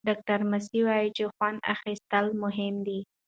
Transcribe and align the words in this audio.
ډاکټره 0.07 0.45
ماسي 0.51 0.79
وايي 0.87 1.09
چې 1.17 1.23
خوند 1.35 1.57
اخیستل 1.73 2.25
مهم 2.43 2.75
دي. 2.87 2.99